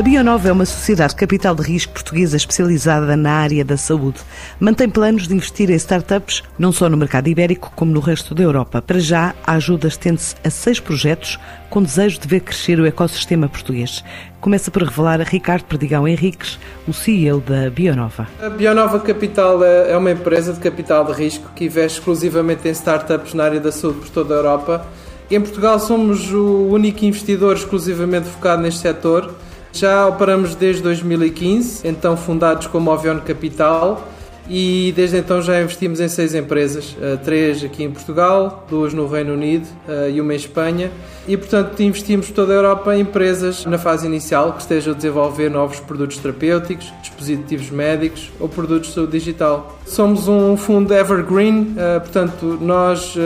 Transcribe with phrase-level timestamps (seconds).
[0.00, 4.20] A Bionova é uma sociedade de capital de risco portuguesa especializada na área da saúde.
[4.58, 8.42] Mantém planos de investir em startups não só no mercado ibérico como no resto da
[8.42, 8.80] Europa.
[8.80, 13.46] Para já, a ajuda estende-se a seis projetos com desejo de ver crescer o ecossistema
[13.46, 14.02] português.
[14.40, 18.26] Começa por revelar a Ricardo Perdigão Henriques, o CEO da Bionova.
[18.40, 23.34] A Bionova Capital é uma empresa de capital de risco que investe exclusivamente em startups
[23.34, 24.86] na área da saúde por toda a Europa.
[25.30, 29.30] Em Portugal somos o único investidor exclusivamente focado neste setor
[29.72, 34.06] já operamos desde 2015, então fundados como Ovion Capital,
[34.52, 39.06] e desde então já investimos em seis empresas, eh, três aqui em Portugal, duas no
[39.06, 40.90] Reino Unido eh, e uma em Espanha.
[41.28, 44.96] E portanto investimos por toda a Europa em empresas na fase inicial que estejam a
[44.96, 49.78] desenvolver novos produtos terapêuticos, dispositivos médicos ou produtos de saúde digital.
[49.86, 53.16] Somos um fundo evergreen, eh, portanto nós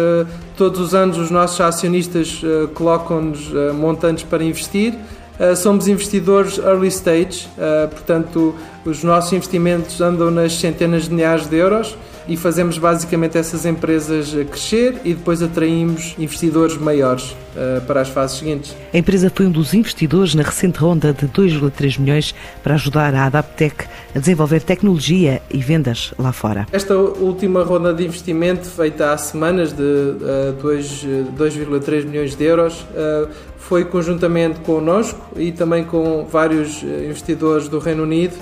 [0.58, 2.42] todos os anos os nossos acionistas
[2.74, 4.94] colocam-nos montantes para investir
[5.38, 8.54] Uh, somos investidores early stage, uh, portanto,
[8.84, 11.96] os nossos investimentos andam nas centenas de milhares de euros
[12.26, 18.38] e fazemos basicamente essas empresas crescer e depois atraímos investidores maiores uh, para as fases
[18.38, 18.74] seguintes.
[18.92, 23.26] A empresa foi um dos investidores na recente ronda de 2,3 milhões para ajudar a
[23.26, 26.66] Adaptec a desenvolver tecnologia e vendas lá fora.
[26.72, 33.28] Esta última ronda de investimento, feita há semanas de uh, 2,3 milhões de euros, uh,
[33.58, 38.34] foi conjuntamente connosco e também com vários investidores do Reino Unido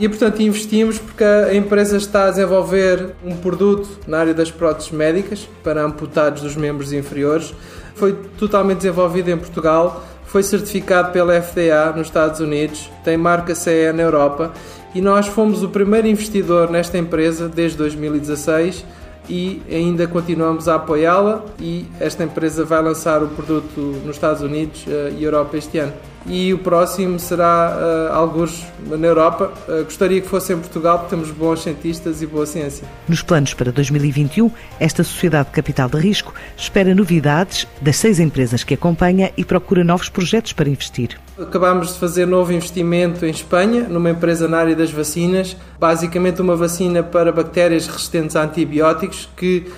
[0.00, 4.90] e portanto investimos porque a empresa está a desenvolver um produto na área das próteses
[4.90, 7.54] médicas para amputados dos membros inferiores.
[7.94, 13.92] Foi totalmente desenvolvido em Portugal, foi certificado pela FDA nos Estados Unidos, tem marca CE
[13.92, 14.52] na Europa
[14.94, 18.86] e nós fomos o primeiro investidor nesta empresa desde 2016
[19.28, 24.86] e ainda continuamos a apoiá-la e esta empresa vai lançar o produto nos Estados Unidos
[24.86, 25.92] uh, e Europa este ano.
[26.26, 29.52] E o próximo será uh, alguns na Europa.
[29.66, 32.86] Uh, gostaria que fosse em Portugal, porque temos bons cientistas e boa ciência.
[33.08, 38.62] Nos planos para 2021, esta Sociedade de Capital de Risco espera novidades das seis empresas
[38.62, 41.18] que acompanha e procura novos projetos para investir.
[41.38, 46.54] Acabámos de fazer novo investimento em Espanha, numa empresa na área das vacinas, basicamente uma
[46.54, 49.70] vacina para bactérias resistentes a antibióticos que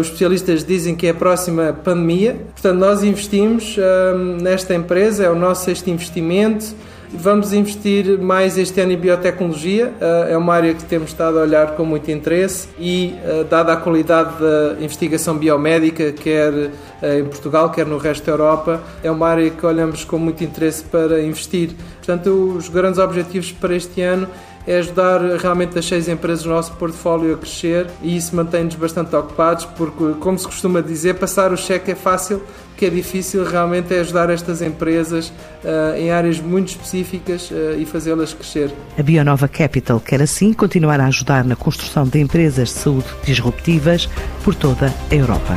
[0.00, 2.36] os especialistas dizem que é a próxima pandemia.
[2.54, 6.66] Portanto, nós investimos uh, nesta empresa, é o nosso sexto investimento.
[7.10, 11.42] Vamos investir mais este ano em biotecnologia, uh, é uma área que temos estado a
[11.42, 13.14] olhar com muito interesse e,
[13.48, 16.52] dada a qualidade da investigação biomédica, quer
[17.02, 20.82] em Portugal, quer no resto da Europa, é uma área que olhamos com muito interesse
[20.84, 21.70] para investir.
[21.96, 24.28] Portanto, os grandes objetivos para este ano
[24.68, 29.16] é ajudar realmente as seis empresas do nosso portfólio a crescer e isso mantém-nos bastante
[29.16, 33.44] ocupados porque, como se costuma dizer, passar o cheque é fácil, o que é difícil
[33.44, 35.28] realmente é ajudar estas empresas
[35.64, 38.70] uh, em áreas muito específicas uh, e fazê-las crescer.
[38.98, 44.06] A Bionova Capital quer assim continuar a ajudar na construção de empresas de saúde disruptivas
[44.44, 45.56] por toda a Europa.